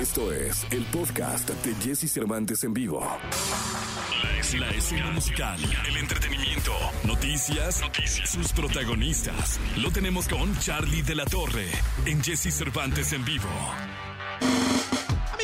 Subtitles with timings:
[0.00, 3.06] Esto es el podcast de Jesse Cervantes en vivo.
[4.22, 5.60] La escena, la escena musical,
[5.90, 6.72] el entretenimiento,
[7.04, 9.60] noticias, noticias, sus protagonistas.
[9.76, 11.66] Lo tenemos con Charlie de la Torre
[12.06, 13.50] en Jesse Cervantes en vivo.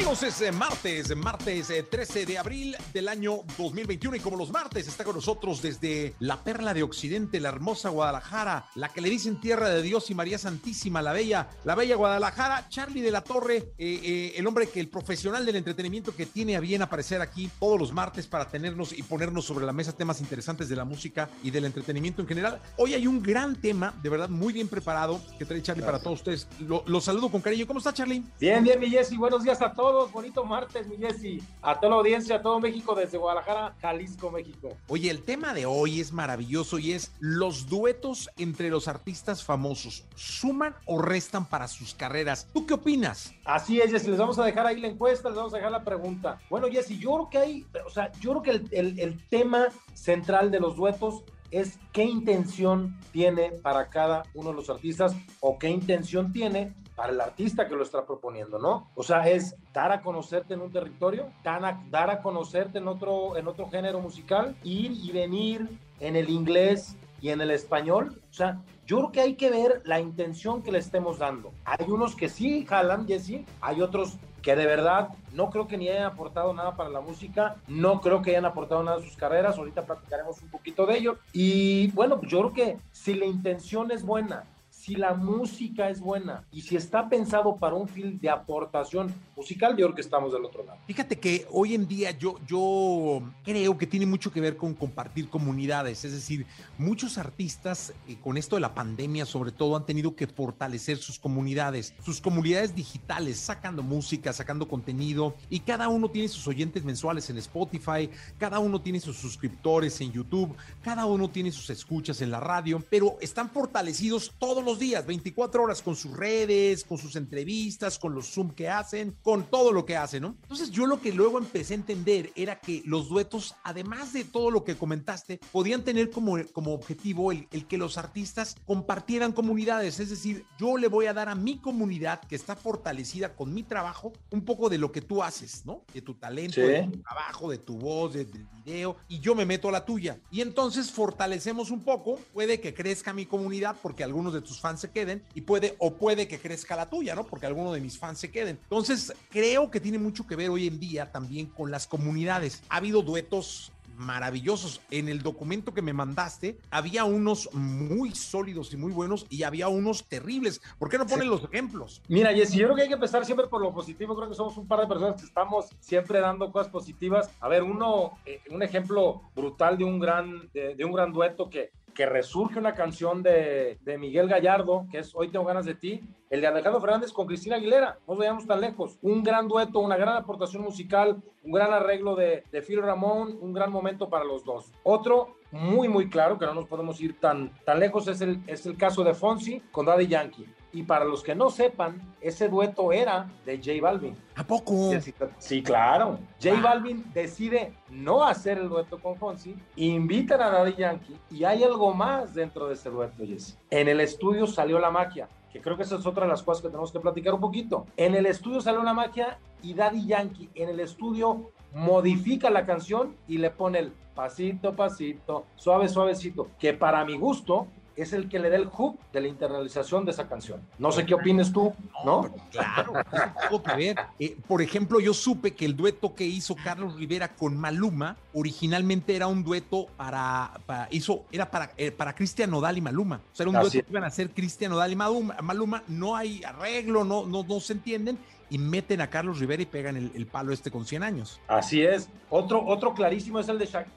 [0.06, 4.52] Amigos, es eh, martes, martes eh, 13 de abril del año 2021 y como los
[4.52, 9.10] martes está con nosotros desde la perla de Occidente, la hermosa Guadalajara, la que le
[9.10, 13.22] dicen Tierra de Dios y María Santísima, la bella, la bella Guadalajara, Charlie de la
[13.22, 17.20] Torre, eh, eh, el hombre que el profesional del entretenimiento que tiene a bien aparecer
[17.20, 20.84] aquí todos los martes para tenernos y ponernos sobre la mesa temas interesantes de la
[20.84, 22.62] música y del entretenimiento en general.
[22.76, 26.20] Hoy hay un gran tema, de verdad muy bien preparado que trae Charlie para todos
[26.20, 26.46] ustedes.
[26.60, 27.66] Lo, lo saludo con cariño.
[27.66, 28.22] ¿Cómo está Charlie?
[28.38, 29.16] Bien, bien, mi Jessy.
[29.16, 29.95] Buenos días a todos.
[30.12, 31.42] Bonito martes, mi Jessy.
[31.62, 34.76] A toda la audiencia, a todo México, desde Guadalajara, Jalisco, México.
[34.88, 40.04] Oye, el tema de hoy es maravilloso y es los duetos entre los artistas famosos.
[40.14, 42.46] ¿Suman o restan para sus carreras?
[42.52, 43.32] ¿Tú qué opinas?
[43.44, 44.10] Así es, Jessy.
[44.10, 46.38] Les vamos a dejar ahí la encuesta, les vamos a dejar la pregunta.
[46.50, 49.68] Bueno, Jessy, yo creo que hay, o sea, yo creo que el, el, el tema
[49.94, 55.58] central de los duetos es qué intención tiene para cada uno de los artistas o
[55.58, 58.90] qué intención tiene para el artista que lo está proponiendo, ¿no?
[58.94, 63.46] O sea, es dar a conocerte en un territorio, dar a, conocerte en otro, en
[63.46, 65.68] otro género musical, ir y venir
[66.00, 68.20] en el inglés y en el español.
[68.30, 71.52] O sea, yo creo que hay que ver la intención que le estemos dando.
[71.66, 75.88] Hay unos que sí jalan, Jesse, hay otros que de verdad no creo que ni
[75.88, 79.58] hayan aportado nada para la música, no creo que hayan aportado nada a sus carreras,
[79.58, 81.18] ahorita platicaremos un poquito de ello.
[81.32, 84.44] Y bueno, yo creo que si la intención es buena,
[84.86, 89.72] si la música es buena y si está pensado para un film de aportación musical,
[89.72, 90.78] yo creo que estamos del otro lado.
[90.86, 95.28] Fíjate que hoy en día yo, yo creo que tiene mucho que ver con compartir
[95.28, 96.46] comunidades, es decir,
[96.78, 101.18] muchos artistas eh, con esto de la pandemia sobre todo han tenido que fortalecer sus
[101.18, 107.28] comunidades, sus comunidades digitales, sacando música, sacando contenido y cada uno tiene sus oyentes mensuales
[107.28, 112.30] en Spotify, cada uno tiene sus suscriptores en YouTube, cada uno tiene sus escuchas en
[112.30, 117.16] la radio, pero están fortalecidos todos los días, 24 horas con sus redes, con sus
[117.16, 120.36] entrevistas, con los Zoom que hacen, con todo lo que hacen, ¿no?
[120.42, 124.50] Entonces yo lo que luego empecé a entender era que los duetos, además de todo
[124.50, 130.00] lo que comentaste, podían tener como, como objetivo el, el que los artistas compartieran comunidades,
[130.00, 133.62] es decir, yo le voy a dar a mi comunidad que está fortalecida con mi
[133.62, 135.82] trabajo un poco de lo que tú haces, ¿no?
[135.92, 136.60] De tu talento, Sí.
[136.62, 139.84] de tu trabajo, de tu voz, de- del video, y yo me meto a la
[139.84, 140.18] tuya.
[140.30, 144.80] Y entonces fortalecemos un poco, puede que crezca mi comunidad porque algunos de tus fans
[144.80, 147.24] se queden, y puede, o puede que crezca la tuya, ¿no?
[147.24, 148.58] Porque algunos de mis fans se queden.
[148.64, 152.64] Entonces, creo que tiene mucho que ver hoy en día también con las comunidades.
[152.68, 154.80] Ha habido duetos maravillosos.
[154.90, 159.68] En el documento que me mandaste, había unos muy sólidos y muy buenos y había
[159.68, 160.60] unos terribles.
[160.80, 162.02] ¿Por qué no ponen los ejemplos?
[162.08, 164.16] Mira, Jessy, yo creo que hay que empezar siempre por lo positivo.
[164.16, 167.30] Creo que somos un par de personas que estamos siempre dando cosas positivas.
[167.40, 171.48] A ver, uno, eh, un ejemplo brutal de un gran, de, de un gran dueto
[171.48, 175.74] que, que resurge una canción de, de Miguel Gallardo, que es Hoy tengo ganas de
[175.74, 177.98] ti, el de Alejandro Fernández con Cristina Aguilera.
[178.06, 178.98] No veamos tan lejos.
[179.00, 183.54] Un gran dueto, una gran aportación musical, un gran arreglo de, de Phil Ramón, un
[183.54, 184.70] gran momento para los dos.
[184.82, 188.66] Otro muy, muy claro, que no nos podemos ir tan, tan lejos, es el, es
[188.66, 190.46] el caso de Fonsi con Daddy Yankee.
[190.76, 194.14] Y para los que no sepan, ese dueto era de J Balvin.
[194.34, 194.90] ¿A poco?
[195.38, 196.18] Sí, claro.
[196.38, 196.60] J Ah.
[196.62, 201.94] Balvin decide no hacer el dueto con Fonsi, invitan a Daddy Yankee y hay algo
[201.94, 203.56] más dentro de ese dueto, Jesse.
[203.70, 206.60] En el estudio salió la magia, que creo que esa es otra de las cosas
[206.60, 207.86] que tenemos que platicar un poquito.
[207.96, 213.16] En el estudio salió la magia y Daddy Yankee en el estudio modifica la canción
[213.26, 218.38] y le pone el pasito, pasito, suave, suavecito, que para mi gusto es el que
[218.38, 220.60] le da el hook de la internalización de esa canción.
[220.78, 221.72] No sé qué opines tú,
[222.04, 222.22] ¿no?
[222.22, 223.96] pero claro, eso tuvo que ver.
[224.18, 229.14] Eh, por ejemplo, yo supe que el dueto que hizo Carlos Rivera con Maluma originalmente
[229.16, 233.16] era un dueto para, para- hizo, era para, eh, para Cristian Nodal y Maluma.
[233.16, 233.84] O sea, era un Así dueto es.
[233.84, 235.36] que iban a hacer Cristian Nodal y Maluma.
[235.42, 235.82] Maluma.
[235.88, 238.18] No hay arreglo, no, no, no se entienden
[238.48, 241.40] y meten a Carlos Rivera y pegan el, el palo este con 100 años.
[241.48, 242.08] Así es.
[242.30, 243.94] Otro, otro clarísimo es el de Shakira.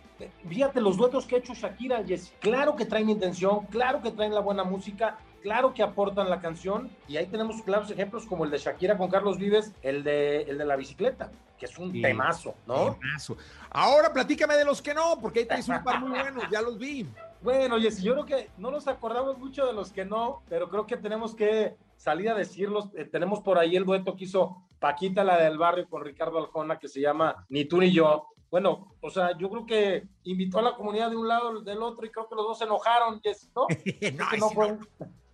[0.48, 2.32] Fíjate los duetos que ha hecho Shakira, Jessy.
[2.40, 6.90] Claro que traen intención, claro que traen la buena música, claro que aportan la canción.
[7.08, 10.58] Y ahí tenemos claros ejemplos como el de Shakira con Carlos Vives, el de, el
[10.58, 12.02] de la bicicleta, que es un Sí.
[12.02, 12.96] temazo, ¿no?
[12.96, 13.38] Temazo.
[13.70, 16.78] Ahora platícame de los que no, porque ahí traes un par muy buenos, ya los
[16.78, 17.08] vi.
[17.42, 20.86] Bueno, Jessy, yo creo que no nos acordamos mucho de los que no, pero creo
[20.86, 22.90] que tenemos que salir a decirlos.
[22.96, 26.80] Eh, tenemos por ahí el dueto que hizo Paquita, la del barrio, con Ricardo Aljona,
[26.80, 28.28] que se llama Ni tú ni yo.
[28.52, 32.06] Bueno, o sea, yo creo que invitó a la comunidad de un lado del otro
[32.06, 33.22] y creo que los dos se enojaron,
[33.56, 33.68] ¿no?
[34.18, 34.78] No, no fue-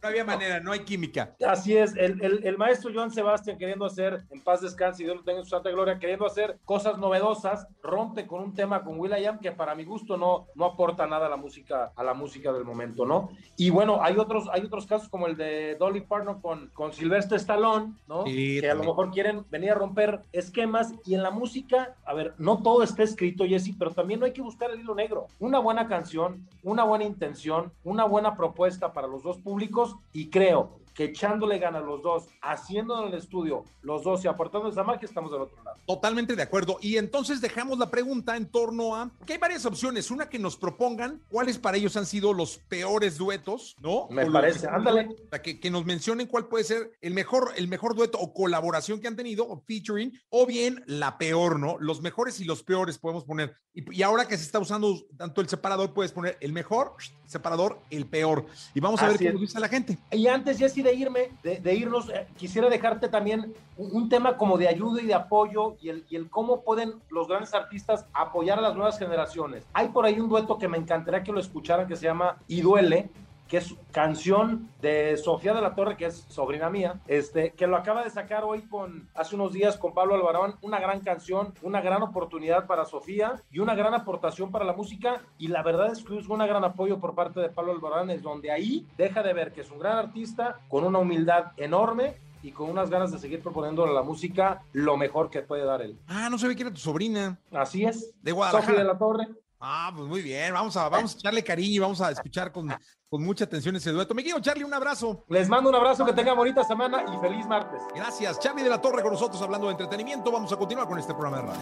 [0.06, 0.16] no.
[0.16, 1.36] Había manera, no hay química.
[1.46, 5.18] Así es, el, el, el maestro Joan Sebastián queriendo hacer, en paz descanse y Dios
[5.18, 9.00] lo tenga en su santa gloria, queriendo hacer cosas novedosas, rompe con un tema con
[9.00, 12.54] Will.i.am que para mi gusto no, no aporta nada a la música, a la música
[12.54, 13.30] del momento, ¿no?
[13.57, 17.38] Y bueno, hay otros, hay otros casos como el de Dolly Parton con, con Sylvester
[17.38, 18.25] Stallone, ¿no?
[18.25, 22.13] Sí, que a lo mejor quieren venir a romper esquemas y en la música, a
[22.13, 25.28] ver, no todo está escrito, Jesse, pero también no hay que buscar el hilo negro.
[25.40, 30.80] Una buena canción, una buena intención, una buena propuesta para los dos públicos y creo
[30.95, 35.06] que echándole ganas los dos, haciendo en el estudio los dos y aportando esa magia,
[35.06, 35.77] estamos del otro lado.
[35.86, 36.77] Totalmente de acuerdo.
[36.81, 40.09] Y entonces dejamos la pregunta en torno a que hay varias opciones.
[40.09, 44.07] Una que nos propongan cuáles para ellos han sido los peores duetos, ¿no?
[44.09, 45.09] Me O parece, ándale.
[45.44, 49.07] Que, que nos mencionen cuál puede ser el mejor, el mejor dueto o colaboración que
[49.07, 51.77] han tenido, o featuring, o bien la peor, ¿no?
[51.77, 53.53] Los mejores y los peores podemos poner.
[53.74, 56.94] Y, y ahora que se está usando tanto el separador, puedes poner el mejor
[57.25, 58.45] separador, el peor.
[58.74, 59.33] Y vamos a ver Así qué es.
[59.33, 59.97] nos dice la gente.
[60.12, 64.57] Y antes, Jesse, de irme, de, irnos, eh, quisiera dejarte también un, un tema como
[64.57, 68.59] de ayuda y de apoyo y el, y el cómo pueden los grandes artistas apoyar
[68.59, 69.65] a las nuevas generaciones.
[69.73, 72.61] Hay por ahí un dueto que me encantaría que lo escucharan que se llama Y
[72.61, 73.09] Duele,
[73.47, 77.77] que es canción de Sofía de la Torre, que es sobrina mía, este, que lo
[77.77, 81.81] acaba de sacar hoy con, hace unos días con Pablo Alvarón, una gran canción, una
[81.81, 86.03] gran oportunidad para Sofía y una gran aportación para la música, y la verdad es
[86.03, 89.33] que es un gran apoyo por parte de Pablo Alvarón, es donde ahí deja de
[89.33, 92.15] ver que es un gran artista, con una humildad enorme,
[92.45, 95.97] y con unas ganas de seguir proponiendo la música lo mejor que puede dar él.
[96.07, 98.13] Ah, no ve que era tu sobrina Así es.
[98.21, 98.65] de Guadalajara.
[98.68, 99.27] Sofía de la Torre.
[99.60, 102.74] Ah, pues muy bien, vamos a, vamos a echarle cariño y vamos a escuchar con,
[103.10, 104.13] con mucha atención ese dueto.
[104.13, 105.25] Me quiero Charlie, un abrazo.
[105.30, 107.81] Les mando un abrazo, que tengan bonita semana y feliz martes.
[107.96, 108.40] Gracias.
[108.40, 110.31] Charlie de la Torre con nosotros hablando de entretenimiento.
[110.31, 111.62] Vamos a continuar con este programa de radio.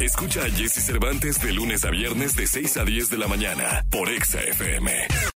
[0.00, 3.84] Escucha a Jesse Cervantes de lunes a viernes de 6 a 10 de la mañana
[3.90, 5.30] por Exa FM.